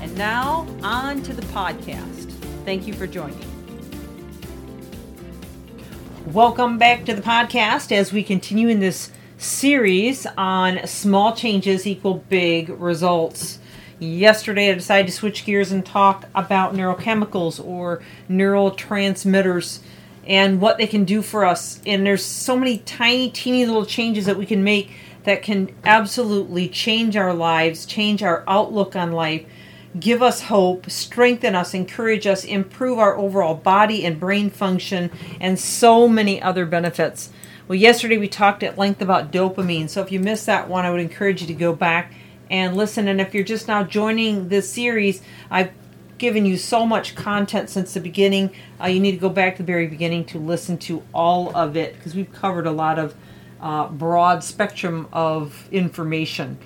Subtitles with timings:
[0.00, 2.30] And now, on to the podcast.
[2.64, 3.40] Thank you for joining.
[6.26, 12.14] Welcome back to the podcast as we continue in this series on small changes equal
[12.28, 13.58] big results.
[13.98, 19.80] Yesterday, I decided to switch gears and talk about neurochemicals or neurotransmitters
[20.26, 21.80] and what they can do for us.
[21.86, 24.90] And there's so many tiny, teeny little changes that we can make
[25.24, 29.46] that can absolutely change our lives, change our outlook on life,
[29.98, 35.58] give us hope, strengthen us, encourage us, improve our overall body and brain function, and
[35.58, 37.30] so many other benefits.
[37.68, 39.88] Well, yesterday we talked at length about dopamine.
[39.88, 42.12] So if you missed that one, I would encourage you to go back
[42.50, 43.08] and listen.
[43.08, 45.72] And if you're just now joining this series, I've
[46.18, 48.52] given you so much content since the beginning.
[48.80, 51.76] Uh, you need to go back to the very beginning to listen to all of
[51.76, 53.14] it because we've covered a lot of
[53.60, 56.58] uh, broad spectrum of information.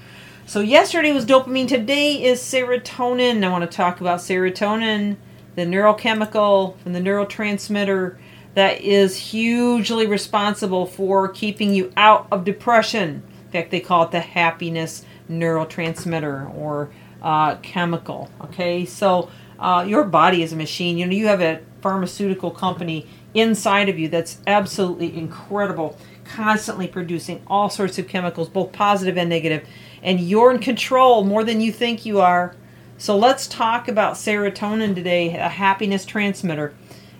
[0.47, 1.69] So yesterday was dopamine.
[1.69, 3.45] Today is serotonin.
[3.45, 5.17] I want to talk about serotonin,
[5.55, 8.19] the neurochemical and the neurotransmitter
[8.55, 13.23] that is hugely responsible for keeping you out of depression.
[13.47, 16.91] In fact, they call it the happiness neurotransmitter or
[17.23, 18.29] uh, chemical.
[18.45, 20.99] Okay, so uh, your body is a machine.
[20.99, 25.97] You know, you have a pharmaceutical company inside of you that's absolutely incredible,
[26.35, 29.67] constantly producing all sorts of chemicals, both positive and negative,
[30.03, 32.55] and you're in control more than you think you are.
[32.99, 36.75] So let's talk about serotonin today, a happiness transmitter.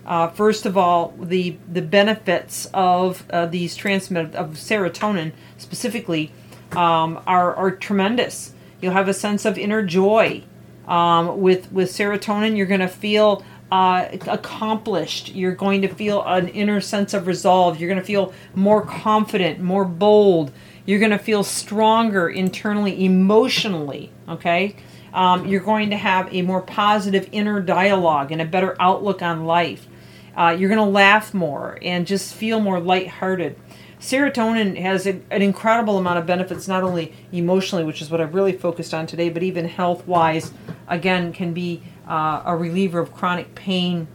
[0.05, 6.31] Uh, first of all, the the benefits of uh, these transmit of serotonin specifically
[6.71, 8.53] um, are are tremendous.
[8.81, 10.43] You'll have a sense of inner joy.
[10.87, 15.33] Um, with with serotonin, you're going to feel uh, accomplished.
[15.33, 17.79] You're going to feel an inner sense of resolve.
[17.79, 20.51] You're going to feel more confident, more bold.
[20.85, 24.11] You're going to feel stronger internally, emotionally.
[24.27, 24.75] Okay.
[25.13, 29.45] Um, you're going to have a more positive inner dialogue and a better outlook on
[29.45, 29.87] life.
[30.35, 33.57] Uh, you're going to laugh more and just feel more lighthearted
[34.01, 38.33] serotonin has a, an incredible amount of benefits, not only emotionally, which is what I've
[38.33, 40.51] really focused on today, but even health wise.
[40.87, 44.07] Again, can be uh, a reliever of chronic pain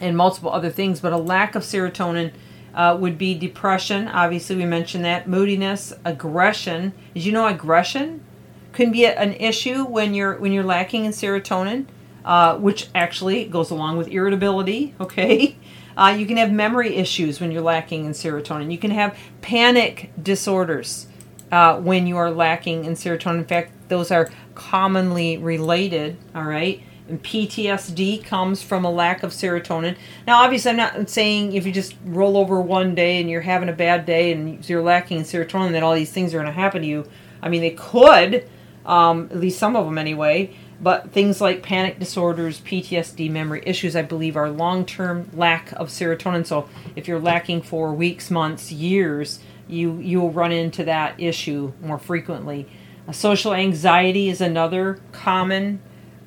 [0.00, 1.00] and multiple other things.
[1.00, 2.32] But a lack of serotonin
[2.74, 4.08] uh, would be depression.
[4.08, 6.92] Obviously, we mentioned that moodiness, aggression.
[7.14, 8.24] Did you know aggression
[8.72, 11.86] can be an issue when you're when you're lacking in serotonin,
[12.24, 14.94] uh, which actually goes along with irritability.
[15.00, 15.56] Okay.
[15.98, 18.70] Uh, you can have memory issues when you're lacking in serotonin.
[18.70, 21.06] You can have panic disorders
[21.50, 23.38] uh, when you are lacking in serotonin.
[23.38, 26.82] In fact, those are commonly related, all right?
[27.08, 29.96] And PTSD comes from a lack of serotonin.
[30.26, 33.68] Now, obviously, I'm not saying if you just roll over one day and you're having
[33.68, 36.52] a bad day and you're lacking in serotonin that all these things are going to
[36.52, 37.08] happen to you.
[37.40, 38.48] I mean, they could,
[38.84, 40.54] um, at least some of them anyway.
[40.80, 45.88] But things like panic disorders, PTSD, memory issues, I believe, are long term lack of
[45.88, 46.46] serotonin.
[46.46, 51.98] So if you're lacking for weeks, months, years, you you'll run into that issue more
[51.98, 52.68] frequently.
[53.12, 55.80] Social anxiety is another common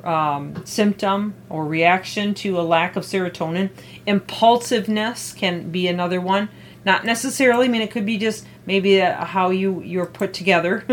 [0.03, 3.69] um, symptom or reaction to a lack of serotonin.
[4.05, 6.49] Impulsiveness can be another one.
[6.85, 7.65] Not necessarily.
[7.65, 10.85] I mean, it could be just maybe uh, how you you're put together,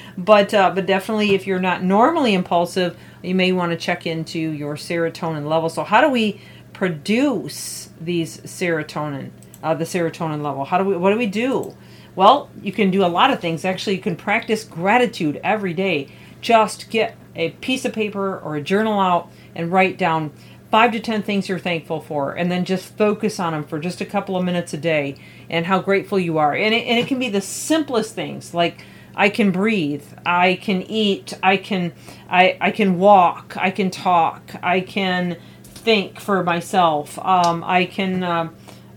[0.18, 4.38] but uh, but definitely if you're not normally impulsive, you may want to check into
[4.38, 5.68] your serotonin level.
[5.68, 6.40] So how do we
[6.72, 9.30] produce these serotonin,
[9.62, 10.64] uh, the serotonin level?
[10.64, 10.96] How do we?
[10.96, 11.76] What do we do?
[12.16, 13.64] Well, you can do a lot of things.
[13.64, 16.08] Actually, you can practice gratitude every day.
[16.40, 20.32] Just get a piece of paper or a journal out and write down
[20.70, 24.00] five to ten things you're thankful for and then just focus on them for just
[24.00, 25.14] a couple of minutes a day
[25.48, 28.84] and how grateful you are and it, and it can be the simplest things like
[29.16, 31.92] i can breathe i can eat i can
[32.28, 38.22] i, I can walk i can talk i can think for myself um, i can
[38.22, 38.50] uh,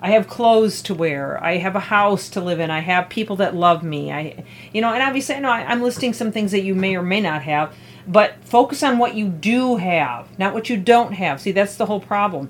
[0.04, 1.42] I have clothes to wear.
[1.44, 2.72] I have a house to live in.
[2.72, 4.12] I have people that love me.
[4.12, 6.96] I, you know, and obviously, I know I, I'm listing some things that you may
[6.96, 7.76] or may not have,
[8.08, 11.42] but focus on what you do have, not what you don't have.
[11.42, 12.50] See, that's the whole problem.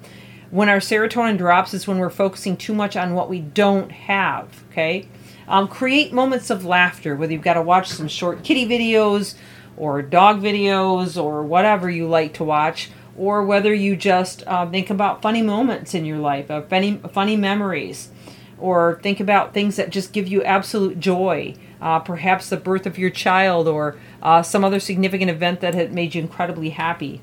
[0.49, 4.63] When our serotonin drops is when we're focusing too much on what we don't have,
[4.71, 5.07] okay?
[5.47, 9.35] Um, create moments of laughter, whether you've got to watch some short kitty videos
[9.77, 14.89] or dog videos or whatever you like to watch, or whether you just uh, think
[14.89, 18.09] about funny moments in your life, uh, funny, funny memories,
[18.61, 21.55] or think about things that just give you absolute joy.
[21.81, 25.91] Uh, perhaps the birth of your child or uh, some other significant event that had
[25.91, 27.19] made you incredibly happy.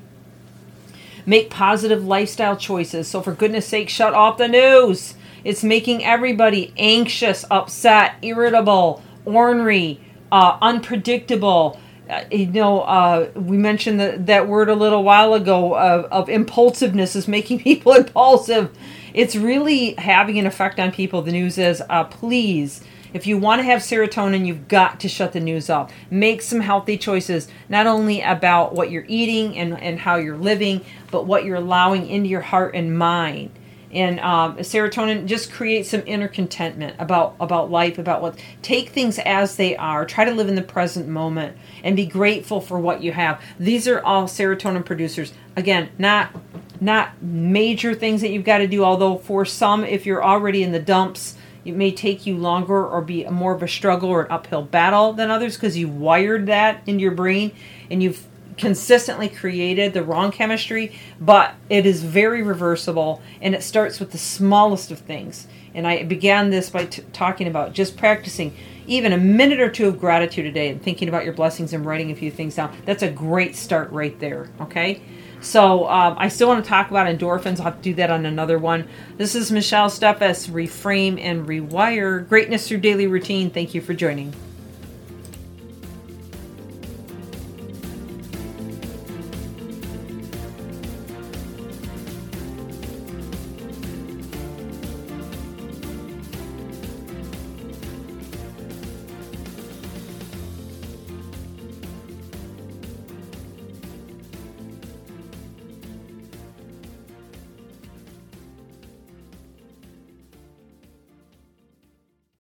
[1.25, 3.07] Make positive lifestyle choices.
[3.07, 5.15] So, for goodness sake, shut off the news.
[5.43, 10.01] It's making everybody anxious, upset, irritable, ornery,
[10.31, 11.79] uh, unpredictable.
[12.09, 16.27] Uh, you know, uh, we mentioned the, that word a little while ago of, of
[16.27, 18.75] impulsiveness is making people impulsive.
[19.13, 21.21] It's really having an effect on people.
[21.21, 22.83] The news is, uh, please,
[23.13, 25.91] if you want to have serotonin, you've got to shut the news off.
[26.09, 30.81] Make some healthy choices, not only about what you're eating and, and how you're living,
[31.11, 33.51] but what you're allowing into your heart and mind
[33.91, 39.19] and um, serotonin just creates some inner contentment about about life about what take things
[39.19, 40.05] as they are.
[40.05, 43.41] Try to live in the present moment and be grateful for what you have.
[43.59, 45.33] These are all serotonin producers.
[45.55, 46.35] Again not
[46.81, 50.71] not major things that you've got to do although for some if you're already in
[50.71, 54.31] the dumps it may take you longer or be more of a struggle or an
[54.31, 57.51] uphill battle than others because you wired that into your brain
[57.91, 58.25] and you've
[58.59, 64.17] consistently created the wrong chemistry, but it is very reversible and it starts with the
[64.17, 65.47] smallest of things.
[65.73, 68.55] And I began this by t- talking about just practicing
[68.87, 71.85] even a minute or two of gratitude a day and thinking about your blessings and
[71.85, 72.75] writing a few things down.
[72.85, 75.01] That's a great start right there, okay?
[75.41, 77.59] So um, I still want to talk about endorphins.
[77.59, 78.87] I'll have to do that on another one.
[79.17, 82.27] This is Michelle Steffes, Reframe and Rewire.
[82.27, 83.49] Greatness through daily routine.
[83.49, 84.33] Thank you for joining.